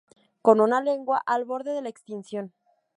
Con 0.41 0.61
una 0.61 0.81
lengua 0.81 1.21
al 1.27 1.45
borde 1.45 1.73
de 1.73 1.83
la 1.83 1.89
extinción. 1.89 2.55